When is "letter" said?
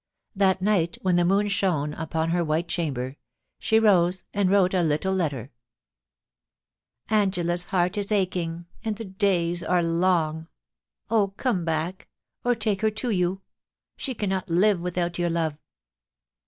5.13-5.51